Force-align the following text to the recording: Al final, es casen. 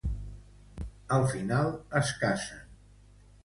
Al 1.19 1.27
final, 1.35 1.71
es 2.03 2.17
casen. 2.25 2.67